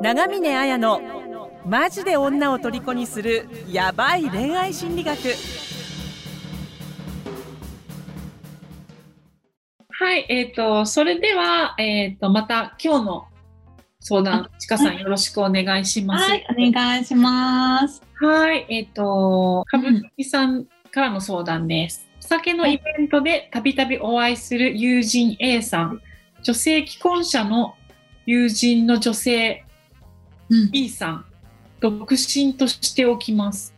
[0.00, 1.00] 長峰綾の
[1.66, 5.18] マジで女を虜にするヤバい恋愛心理学
[9.90, 13.26] はい、えっ、と、それでは、えっ、と、また今日の
[13.98, 16.30] 相談、ちかさんよろしくお願いします。
[16.30, 18.00] はい、お願いします。
[18.20, 22.06] はい、えっ、と、かぶきさんからの相談です。
[22.20, 26.00] お酒のイベントでたびたびお会いする友人 A さん、
[26.44, 27.74] 女性既婚者の
[28.24, 29.67] 友人の女性うん、
[30.72, 31.24] B さん、
[31.80, 33.74] 独身としておきます。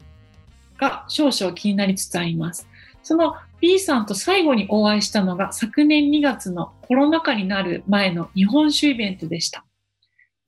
[0.81, 2.67] が少々気になりつつあります。
[3.03, 9.65] その B さんと最後にお会いしたのが昨年2月のコロナ禍になる前の日本酒イベントでした。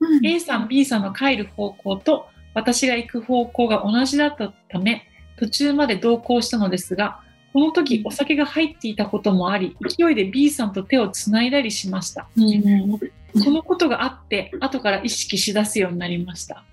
[0.00, 5.06] うん、A さん、B さんの帰る方向と私が行く方向が同じだったため、
[5.38, 7.20] 途中まで同行したのですが、
[7.52, 12.28] この時お酒が入っていたこともあり、勢いで B さんと手をつないだりしました。
[12.36, 13.00] うん、
[13.32, 16.64] このことがあって、後から意識しだすようになりました。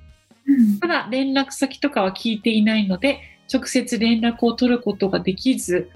[0.81, 5.89] ただ、連絡先とかは聞いていないので、直接連絡を取ることができず、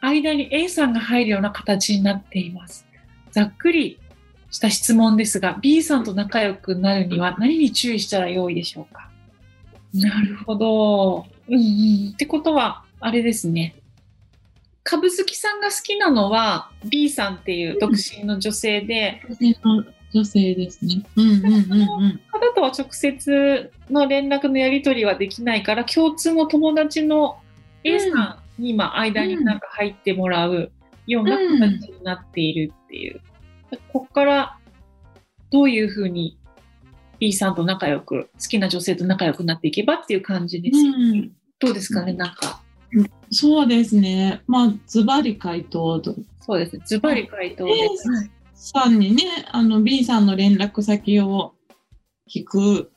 [0.00, 2.86] 間に A さんが入るような形になっています。
[3.30, 3.98] ざっくり
[4.50, 9.10] した質問ですが、B さんと仲良くなるには何に注意したらよいでしょうか？
[9.94, 11.26] なるほど。
[11.48, 12.10] うんうん。
[12.12, 13.76] ってことは、あれですね。
[14.84, 21.02] 株好きさんが好きなのは B さんっていう独身の女性で、女性の女性ですね。
[21.16, 21.56] うん、うん、うん、う
[22.08, 22.20] ん。
[22.30, 27.38] 方とは直接の連絡のやり取りはできないから共通の友達の
[27.84, 30.70] A さんに今間になんか入ってもらう
[31.06, 33.20] ような形になっているっていう。
[33.92, 34.58] ここから
[35.50, 36.38] どういうふうに
[37.18, 40.78] B さんと仲良く、好きな女性と仲良くなっていけばっていう感じです。
[40.78, 42.61] うん、どうですかねなんか。
[43.30, 44.42] そうですね。
[44.46, 46.14] まあ、ズバリ回答と。
[46.40, 46.82] そうですね。
[46.86, 47.72] ズバリ回答で
[48.54, 51.54] さんにね、あの B さんの連絡先を
[52.28, 52.90] 聞く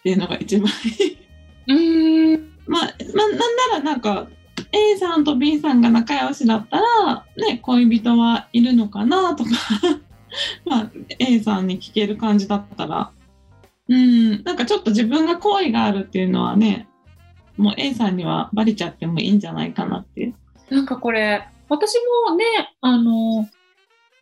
[0.00, 2.34] っていうのが一番いい。
[2.34, 2.52] うーん。
[2.66, 4.28] まあ、まあ、なんならなんか
[4.72, 9.50] A さんと B さんが仲良しだったら、ね、恋人はいるのかなとか、
[10.64, 13.10] まあ、A さんに聞ける感じだったら、
[13.88, 16.88] うん、なんかちょっと自分が好意があるっていうのはね、
[17.62, 20.34] もう A さんにはバレちゃってもいいんじゃないかなって。
[20.68, 21.94] なんかこれ、私
[22.28, 22.44] もね、
[22.80, 23.48] あの、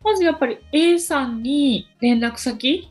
[0.03, 2.87] まずやっぱり A さんに連絡先、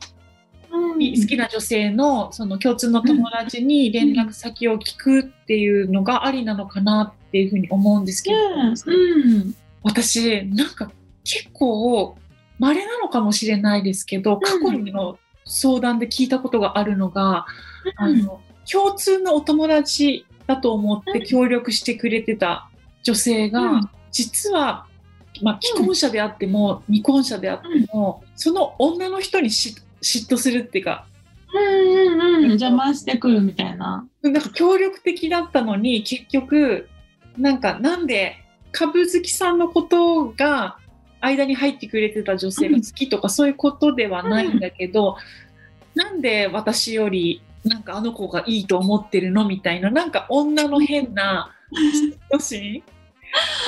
[0.71, 10.91] 好きな女性のその共通の友達に連絡先を聞くっていうのがありなのかなっていうふうに思うんですけど、うん、私、なんか
[11.23, 12.15] 結構
[12.59, 17.45] 稀なのかもしれないですけど、過去の相談で聞いたことがあるのが、
[17.97, 18.41] あの、
[18.71, 22.69] 共通のお友達だと思って協力してくれてた
[23.03, 23.89] 女性が、うん。
[24.11, 24.85] 実は、
[25.41, 31.05] まあ、既婚者であっても、未婚者であっても、その女の人にし嫉妬するっていうか、
[31.53, 34.07] うんうんうん、邪魔してくるみたいな。
[34.21, 36.89] なんか協力的だったのに、結局、
[37.37, 38.37] なんかなんで
[38.71, 40.77] 株好きさんのことが
[41.21, 45.17] 間に入ってくれてた女性が好きとかそういうことではないんだけど、
[45.95, 51.55] なんで私よりなんかあの子がいいと思ってるのみたいな、なんか女の変な
[51.99, 52.83] 嫉妬心、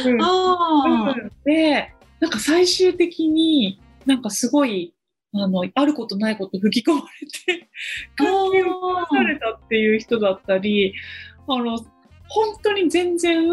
[0.06, 0.22] うん。
[0.22, 1.32] あうん。
[1.44, 4.94] で、なんか最終的になんかすごい、
[5.34, 7.70] あの、あることないこと吹き込まれて、
[8.16, 10.94] 関係を壊されたっていう人だったり、
[11.48, 11.78] あの、
[12.28, 13.48] 本当に全然、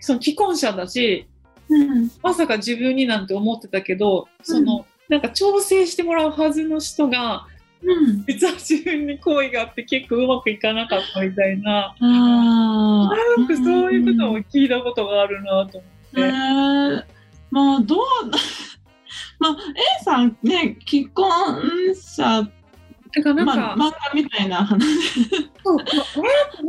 [0.00, 1.26] その既婚者だし、
[1.68, 7.46] うん、まさか自分になんて思ってたけど、その、なんか調整してもらうはずの人が、
[7.82, 8.24] うん。
[8.26, 13.06] 実は自分に好意があって結構うまくいかなかったみたいな、あ
[13.40, 16.20] んかそういうことも聞いたことがあるなと思って。
[16.20, 17.04] へー。
[17.50, 17.98] まあどう
[19.38, 19.56] まあ
[20.00, 22.48] A さんね既婚者
[23.12, 24.84] てかなんか、まあ、漫画みたいな話。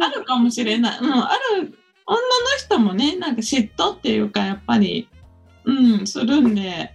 [0.02, 2.22] あるかもしれない、うん、ある女の
[2.58, 5.08] 人もねなんか嫉妬っていうかやっぱり
[5.66, 6.94] うんするんで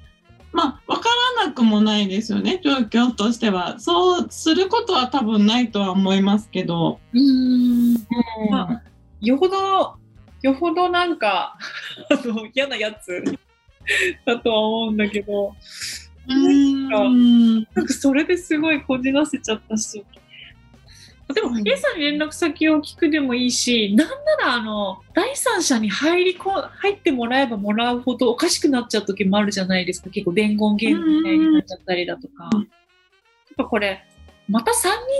[1.63, 2.61] くもないですよね。
[2.63, 3.79] 状況としては。
[3.79, 7.23] そうすることは多分ないとは思いますけど、うーん。
[7.23, 8.51] うん。
[8.51, 8.83] まあ
[9.21, 9.95] よほど、
[10.43, 11.57] よほどなんか、
[12.11, 13.23] あの、嫌なやつ
[14.27, 15.55] だとは思うんだけど、
[16.29, 16.89] うん。
[16.89, 20.05] なんかそれですごいこじらせちゃったし。
[21.35, 30.11] でも、うん A さんに連絡先を聞くでもいいし、なんなら、あの、第三者に入りこ、入ってもらえばもらうほどおかしくなっちゃう時もあるじゃないですか。
[30.11, 32.51] 結構伝言ゲームみたいになっちゃったりだとか。
[32.55, 32.69] うん
[33.53, 34.03] やっぱこれ、
[34.49, 34.75] また3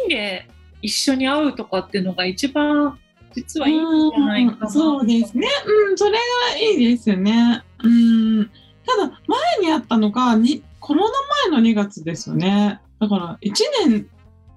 [0.07, 0.49] 人で
[0.81, 2.99] 一緒に会うとかっていうのが一番、
[3.35, 4.67] 実はいいんじゃないかな。
[4.67, 5.47] うんそうですね。
[5.67, 6.19] うん、それが
[6.59, 7.63] いいですよね。
[7.83, 8.51] うん。
[8.87, 11.11] ただ、前にあったのが、にコロナ
[11.51, 12.81] 前の2月ですよね。
[13.01, 13.53] だから、1
[13.87, 14.07] 年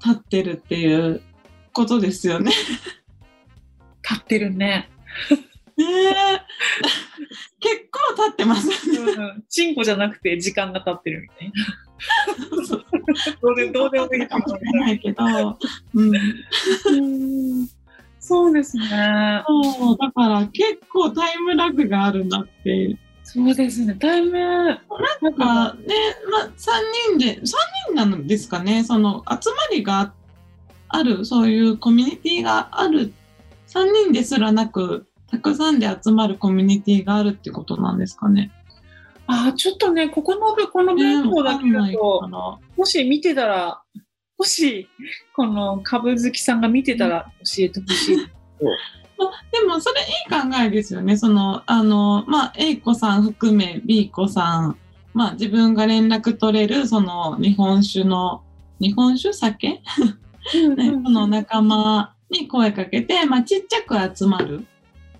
[0.02, 1.22] 経ってるっていう
[1.76, 2.52] ことですよね。
[4.02, 4.90] 立ってるね。
[5.78, 6.14] ねえ
[7.60, 8.98] 結構経ってますね。
[8.98, 9.44] うん。
[9.50, 11.54] チンコじゃなくて時間が経ってるみたいな。
[13.42, 15.24] どうでどうでもいいかもしれないけど、
[15.94, 17.68] うん、うん
[18.20, 19.44] そうですね。
[19.48, 23.96] そうだから結構タイムラグがあるなってそうですね。
[23.96, 24.78] タイム、なん
[25.36, 25.96] かね、
[26.32, 27.46] まあ、3人で、3
[27.88, 30.04] 人なんですかね、その集まりがあ
[31.04, 33.14] る、そういうコミュニティがある、
[33.68, 38.52] 3人ですらなく、たくさんで集まるコミュニティがあるってことなんですかね。
[39.28, 43.82] あーちょっとね、ここの部、この文法だけだねと、わかんないかもし見てたら、
[44.38, 44.88] もし、
[45.36, 48.18] この株好きさんが見てたら教えてほしい。
[48.18, 51.18] でもそれいい考えですよね。
[51.18, 54.78] その、あの、まあ、A 子さん含め B 子さん、
[55.14, 58.44] まあ自分が連絡取れる、その日本酒の、
[58.82, 59.70] 日本酒酒？
[59.70, 59.82] ね、
[60.52, 64.66] その仲間に声かけて、まあちっちゃく集まる。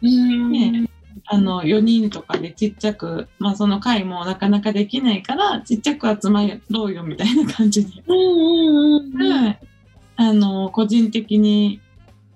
[0.02, 0.90] うんね
[1.28, 7.92] あの、4人とかでちっちゃく、まあその会もなかなかできないから、ちっちゃく集まろうよみたいな感じで。
[10.18, 11.82] あの、個人的に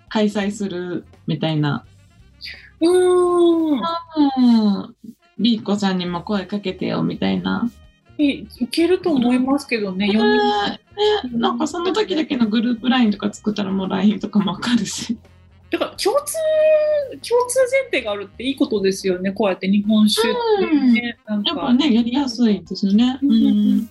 [0.09, 1.85] 開催するみたいな。
[2.81, 4.95] うんうん。
[5.38, 7.69] B 子さんにも声かけてよみたいな。
[8.18, 10.80] いいけると思いますけどね、4人。
[11.00, 15.18] ね なんかその時だけのグループ LINE とか作ったらもう LINE とかもわかるし。
[15.72, 16.34] だから共通、
[17.28, 21.18] 共通前提があるっていいことですよね、こうやって日本酒ってね。
[21.28, 23.19] なんかやっぱね、やりやすいですよね。
[23.22, 23.31] うん。
[23.31, 23.90] うん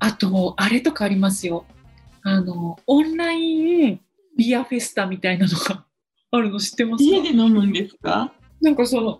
[0.00, 1.64] あと、あれとかありますよ。
[2.22, 4.00] あの、オンライン
[4.36, 5.84] ビアフェスタみたいなのが
[6.30, 7.10] あるの知ってますか？
[7.10, 8.32] 家で飲むんですか？
[8.60, 9.18] なんかその、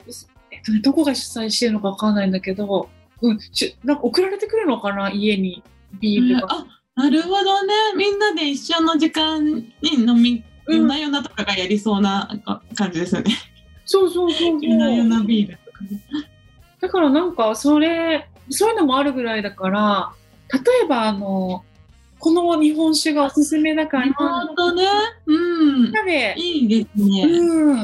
[0.53, 2.89] えっとね、どこが主催してるのかわかんないんだけど、
[3.23, 5.11] うん、しなんか送られてくるのかな？
[5.11, 5.65] 家に
[6.01, 6.49] ビールが。
[6.51, 7.75] あ、なるほどね。
[7.97, 9.65] みんなで一緒の時間に
[9.95, 13.33] 飲み、うん夜な夜なとかがやりそうなか感じですよね。
[13.87, 15.09] そうそうそう夜な夜そう。
[15.09, 16.03] なビールとかね。
[16.81, 20.13] だからなんか、それ、そういうのもあるぐらいだから、
[20.53, 21.65] 例えばあの、
[22.19, 24.85] この日本酒がおすすめだから、み本当ね。
[25.27, 25.93] うんん。
[25.93, 27.23] なで、いいですね。
[27.23, 27.77] うん、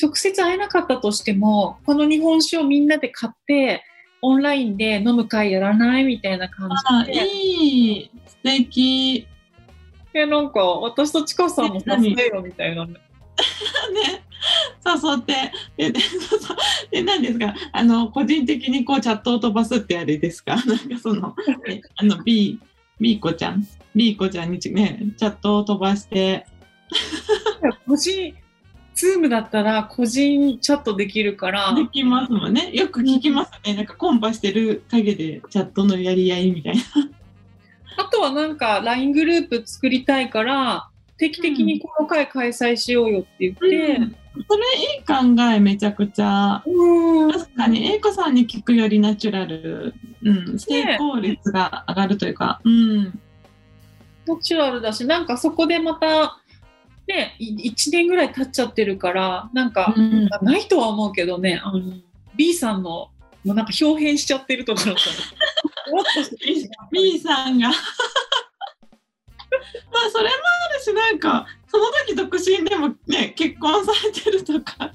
[0.00, 3.82] 直接会えなかったとしても、この日本酒をみんなで買って、
[4.26, 7.26] オンラインで飲む会やらないみたいな感あ、じで。
[7.26, 8.10] いい。
[8.26, 9.26] 素敵。
[10.14, 12.94] え、なんか、私とちかさんもさせてよみたいなね。
[13.92, 14.22] ね、
[14.86, 15.34] 誘って、
[15.76, 16.00] で、で
[16.90, 20.56] で、何ですか、あの、個人的にこうチャットを飛ばすってあれですか？
[20.64, 21.34] なんかその、
[21.68, 22.58] えあの、B、
[23.00, 26.46] B 子ちゃん、B 子ちゃんにちね、チャットを飛ばして、
[27.86, 28.34] 個人、
[28.94, 32.70] ズームだったら個人チャットできるから、できますもんね。
[32.72, 33.74] よく聞きますね。
[33.74, 36.82] なんかコンパしてる陰でチャットのやり合いみたいな。
[37.96, 44.16] あとはなんか LINE グループ作りたいから、定期的にこの会開催しようよって言って、うん
[44.48, 44.64] それ
[44.96, 46.60] いい考え、めちゃくちゃ。
[46.66, 49.94] うん確かに、英子さんに聞くよりナチュラル、
[50.24, 53.20] うん、成功率が上がるというか、うん。
[54.26, 56.40] ナチュラルだし、なんかそこでまた、
[57.06, 60.28] ね、1年ぐらい経っちゃってるから、なんか、うん。
[60.42, 61.80] ないとは思うけどね、あの
[62.34, 63.10] B さんの、
[63.44, 66.36] もうなんか表変しちゃってるとかだったら、もっとして
[66.90, 67.68] B, さんが。
[69.92, 74.92] まあそれもあるしなんかその時独身でもね結婚されてるとか。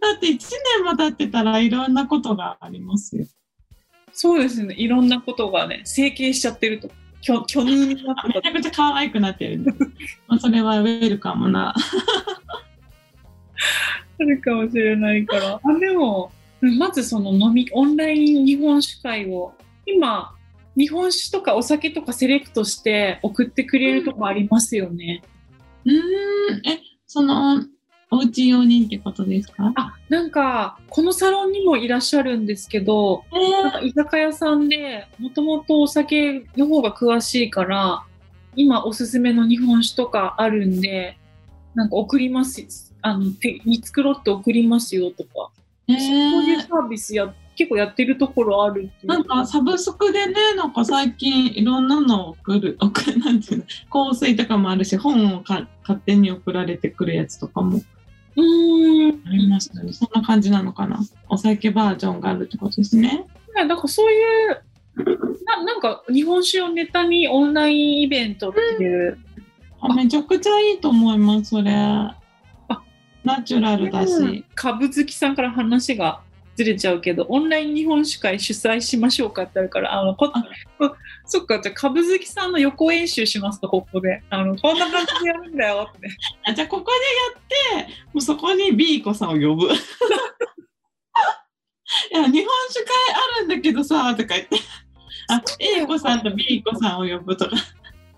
[0.00, 0.38] だって1
[0.76, 3.24] 年も経ってたらいろんなことがありますよ。
[4.12, 6.88] そうですね、いろんなことがね、整形しちゃってると、
[7.24, 9.72] 巨巨乳になってためちゃくちゃ可愛くなってるんで
[10.28, 11.74] まあそれはウェルカムな。
[14.20, 15.60] あるかもしれないから。
[15.62, 16.30] あでも、
[16.78, 19.54] まずその飲み、オンライン日本酒会を、
[19.86, 20.32] 今、
[20.76, 25.22] 日本酒とかお酒とかセレクトして送ってくれるとこありますよね。
[25.84, 25.98] うーん
[26.68, 27.64] えその
[28.14, 29.72] おうち用にってことですか？
[29.74, 38.04] あ、なんか、このサロンにもいらっしゃるんですけど、なんかえ居酒屋さんで、もともとお酒の方が詳しいから、
[38.56, 41.18] 今おすすめの日本酒とかあるんで、
[41.74, 45.50] なんか送ります、あの、手に繕って送りますよとか、
[45.88, 57.80] えそういうサービスや、結構やってるところあるなんかサブスクでね、なんか最近いろんなのを送る、送る、なんていうの、香水とかもあるし、本をか勝手に送られてくるやつとかも
[58.36, 59.22] うーん。
[59.26, 59.92] ありましたね。
[59.92, 61.00] そんな感じなのかな。
[61.28, 63.26] お酒バージョンがあるってことですね。
[63.54, 64.20] ねだからそうい
[64.52, 64.62] う、
[65.44, 69.18] ななんか日本酒をネタにオンラインイベントっていう、
[69.80, 71.72] あめちゃくちゃいいと思います、それ。
[73.24, 74.44] ナチュラルだし。
[74.54, 76.20] 株好きさんから話が
[76.56, 80.44] ずれちゃうけど、オンライン日本酒会主催しましょうかってあるから、あの、こあ
[81.26, 84.22] そっか、じゃあ、株好きさんの予行演習しますと、ここで。
[84.30, 86.08] あの、こんな感じでやるんだよって。
[86.46, 86.90] あじゃあここ
[87.72, 89.68] でやってもうそこに B 子さんを呼ぶ。
[92.10, 94.56] いや日本酒会あるんだけどさとか言って
[95.28, 97.56] あ A 子さんと B 子さんを呼ぶとか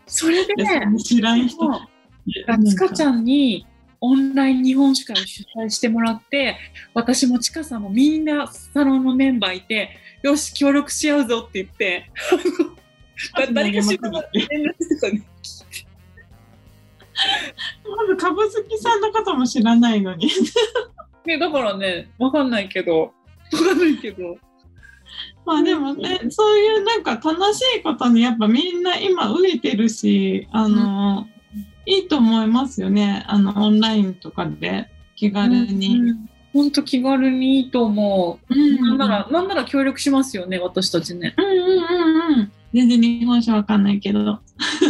[0.06, 0.54] それで
[1.02, 3.66] 知らん人もうつかちゃんに
[4.06, 6.56] オンライン日本酒会を主催してもらって、
[6.94, 9.90] 私もちかさんもみんなサロンのメンバーいて、
[10.22, 12.10] よし、協力し合うぞって言って、
[13.52, 15.22] 誰かしら連絡とかね。
[17.96, 20.30] まず株好きさんのことも知らないのに。
[21.24, 23.08] ね、だからね、わかんないけど、わ
[23.50, 24.38] かんないけど、
[25.44, 31.28] まあでもねそういうなんか楽しいことにやっぱみんな今飢えてるしあの、
[31.86, 36.14] いいと思いますよねあのオンラインとかで気軽に。
[36.52, 38.54] 本当気軽にいいと思う。
[38.54, 41.34] うんなんなら、なんなら協力しますよね、私たちね。
[41.36, 42.52] うんうんうんうん。
[42.72, 44.40] 全然日本酒わかんないけど。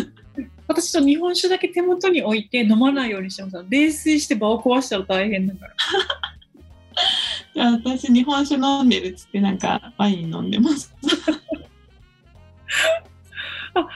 [0.68, 3.64] 私と日本酒だけ手元に置いて飲まないようにしてます。
[3.68, 5.74] 冷水して場を壊したら大変だから。
[7.54, 10.94] じゃあ私日本酒飲んでるっつってなんかワイン飲んでます。
[13.74, 13.86] あ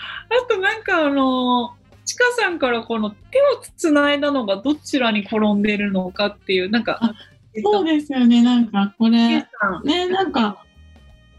[0.48, 7.14] となんかあの、ちかさんからこの手をつないだのがどちらに転んでるのかっていう、なんか、あ
[7.62, 8.42] そうですよね。
[8.42, 9.38] なんかこれ、
[9.84, 10.64] ね、なんか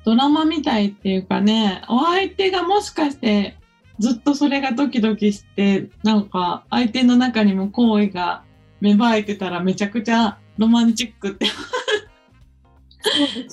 [0.03, 3.56] ドラマみたいっていうかね、お相手がもしかして
[4.00, 8.44] ずっとそれがドキドキして、なんか相手の中にも好意が
[8.82, 11.46] 芽生えてたらめちゃくちゃロマンチックって。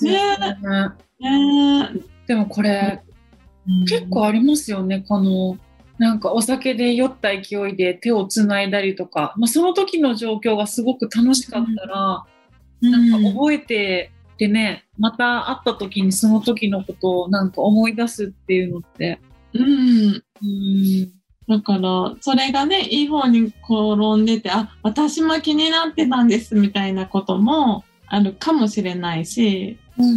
[0.02, 0.18] ね。
[1.20, 1.90] ね。
[2.26, 3.02] でもこれ、
[3.88, 5.58] 結構ありますよね、この、
[5.98, 12.24] なんかお酒で酔った勢いで手をつないだりとか、まあ、その時の状況がすごく楽しかったら、
[12.80, 19.20] なんか覚えててね、また会った時にその時のことをなんか思い出すっていうのって、
[19.52, 20.22] うん。
[20.40, 21.12] うん、
[21.48, 30.14] だから、それがね、いい方に転んでて、あ、私も気になってたんですみたいなこともあるかもしれないし、うんうんう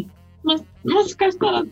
[0.00, 0.10] ん。
[0.42, 0.56] ま、
[0.92, 1.70] もしかしたらね、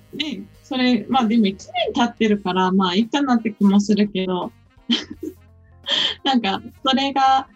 [0.70, 4.52] それ、まあでも1年経ってるから、まあいいかなって気もするけど、
[6.22, 7.48] なんか、それが、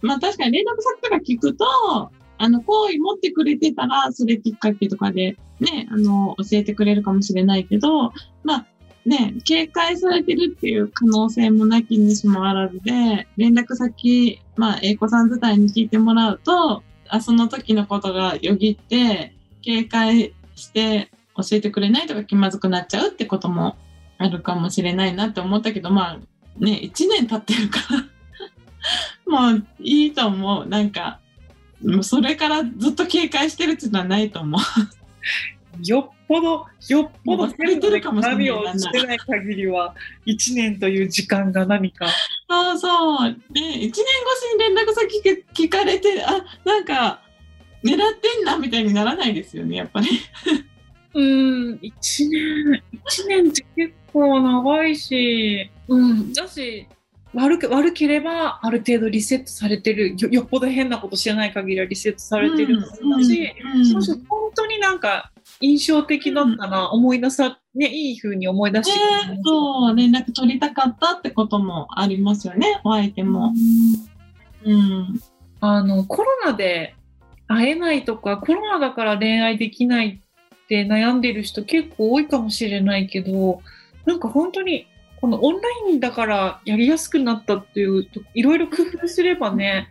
[0.00, 8.14] まあ確かに連絡先とか聞くと、あの、好意持ってくれてたら、それきっかけとかで、ね、あの、教えてくれるかもしれないけど、
[8.44, 8.66] まあ、
[9.04, 23.76] ね、警戒されてるっていう可能性もなきにしもあらずで、連絡先、まあ、英子さん自体に聞いてもらうと、あその時のことがよぎって、警戒して教えてくれないとか気まずくなっちゃうってことも
[24.18, 26.18] あるかもしれないなって思ったけど、まあ、
[26.58, 27.80] ね、1年経ってるか
[29.26, 30.66] ら、 もういいと思う。
[30.66, 31.20] なんか、
[31.84, 34.60] もうそれからずっと警戒してるっていうのはないと思う。
[35.86, 39.94] よっぽど、よっぽど忘れてるかもしれない何をしてない限りは、
[40.26, 42.06] 1年という時間が何か。
[42.48, 43.30] そうそう。
[43.52, 44.02] で、1年越し
[44.54, 47.22] に連絡先聞聞かれて、あ、なんか、
[47.84, 50.08] 狙ってんなみたいにならないですよね、やっぱり。
[51.18, 56.86] うん、1年、一年って結構長いし、うん、だし、
[57.34, 68.98] 悪く悪ければある程度リセットされてるよよっぽど変なことしてない限りはリセットされてるはずだし、うんもし本当になんか印象的だったら思い出さ、ね、いい風に思い出して
[69.28, 73.52] ねそう、連絡取りたかったってこともありますよね、お相手も。
[74.64, 75.20] うん。
[75.60, 76.94] あのコロナで
[77.46, 80.20] 会えないとかコロナだから恋愛できない
[80.68, 83.62] って悩んでる人結構多いかもしれないけど
[84.04, 84.86] なんか本当に
[85.18, 89.88] このオンラインだからやりやすくなったっていうといろいろ工夫すればね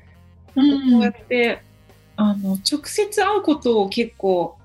[0.54, 0.70] なん。
[0.70, 1.62] かこうやって、
[2.16, 4.58] あの直接会うことを結構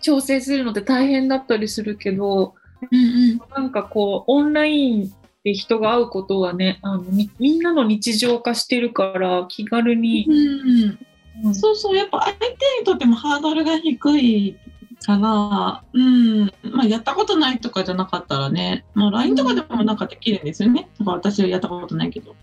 [0.00, 2.54] 調整するのって大変だったりするけど
[2.90, 3.40] うんうん。
[3.56, 5.12] なんかこうオンライン
[5.44, 11.46] で人が会うことはねあのみみんなの日常化してるから気軽に、うん。
[11.46, 11.54] うん。
[11.54, 14.56] そうそう、やっぱ相手にとってもハードルが低い
[15.04, 20.88] から、うん、まあやったことないとかじゃなかったらね、まあ LINE とかでもなんかできるんですよね。
[20.98, 22.34] だから私はやったことないけど、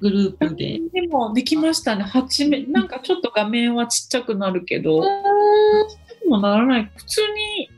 [0.00, 0.80] グループで。
[0.92, 2.04] でもできましたね。
[2.04, 6.90] はちめ、なんかちょっと画面はちっちゃくなるけど、でもならない。
[6.96, 7.70] 普通に、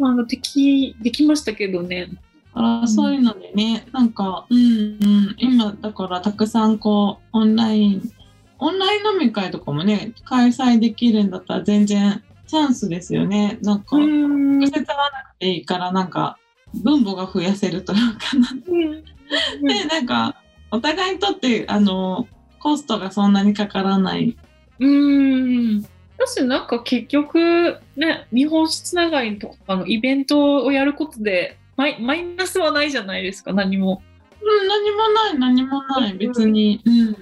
[0.00, 2.08] あの、でき、できましたけどね。
[2.54, 8.12] あそういうのでね、なんか、うんうん、今だからたくさんこう、オンライン、
[8.58, 12.22] オンライン飲み会とかもね、開催できるんだったら全然
[12.52, 13.58] チャンスですよね。
[13.62, 16.36] なんか、直ん接会わなくていいから、なんか、
[16.74, 18.48] 分母が増やせるというかな。
[19.74, 22.28] で、なんか、お互いにとって、あの、
[22.58, 24.36] コストがそんなにかからない。
[24.80, 25.80] うん。
[25.80, 34.02] だ私なんか結局ね、日本酒つながりとかのイベントをやることでマイマイナスはないじゃないですか、何も。
[34.40, 36.82] うん、何もない、何もない、別に。
[36.84, 37.16] うん。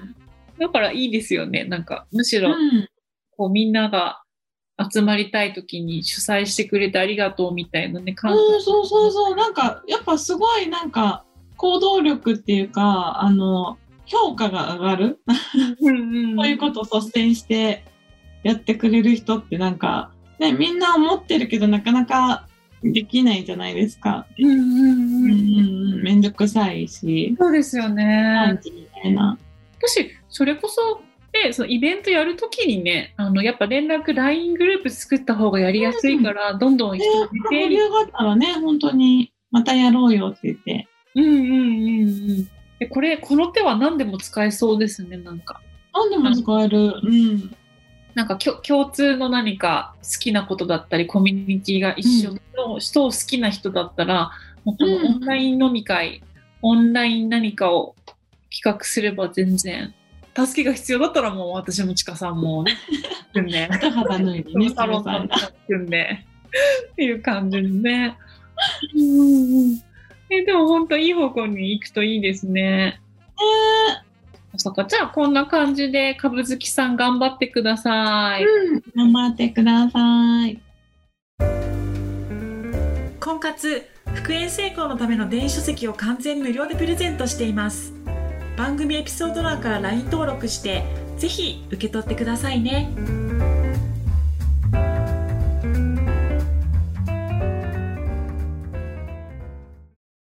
[0.58, 1.64] だからいいですよね。
[1.64, 2.88] なんか、むしろ、うん。
[3.36, 4.22] こうみんなが
[4.90, 9.36] 集まりたい時に主催してくれてありがとうみたいなね、感うん、そうそうそう。
[9.36, 11.24] なんか、やっぱすごいなんか、
[11.56, 15.20] 行動力っていうか、あの、評価が上がる。
[15.80, 17.84] うんうんこういうことを率先して
[18.42, 22.48] やってくれる人ってなんか、ね、みんな思ってるけどなかなか
[22.82, 24.26] できないじゃないですか。
[24.38, 25.32] うんうんうんうん。
[25.32, 26.02] うんうん。
[26.02, 28.58] めんどくさいし、そうですよ感ね。
[28.62, 29.38] じみたいな。
[29.78, 40.88] 私、それこそ、ね、そのイベントやるときにね、あの、やっぱ連絡 LINE グループ作った方がやりやすいから、どんどんね人が出て、盛り上がったらね、本当にまたやろうよって言って。
[41.14, 42.48] うんうんうんうん。
[42.78, 45.60] でこれ、この手は何でも使えそうですね、なんか。
[45.92, 46.94] 何でも使える。
[47.02, 47.54] うん。
[48.14, 54.32] なんかきょ共通の何か好きなことだったり、コミュニティが一緒の人を好きな人だったら、
[54.64, 56.22] もうこのうんオンライン飲み会、
[56.62, 57.94] オンライン何かを
[58.52, 59.94] 企画すれば全然、
[60.36, 62.76] 助けが必要だったらもう私もちかさんもね、
[63.32, 65.36] 組んで、一肌脱いでね、サロンさんが。
[65.66, 66.26] 組んで、
[66.92, 68.16] っていう感じでね。
[68.94, 69.82] うん
[70.32, 73.00] えでも本当いい方向に行くといいですね。
[74.56, 78.44] そっか、じゃあこんな感じで、株好きさん頑張ってください。
[78.44, 78.82] うん。
[78.94, 80.60] 頑張ってください。
[83.20, 87.92] 婚活復縁成功のための電子書籍を完全無料でプレゼントしています
[88.60, 90.84] 番組エピソード欄から LINE 登録して
[91.16, 92.90] ぜひ受け取ってくださいね。